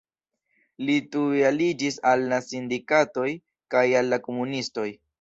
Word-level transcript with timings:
Li 0.87 0.95
tuj 1.15 1.43
aliĝis 1.51 2.01
al 2.13 2.27
la 2.33 2.41
sindikatoj 2.49 3.29
kaj 3.77 3.89
al 4.05 4.15
la 4.17 4.25
komunistoj. 4.29 4.93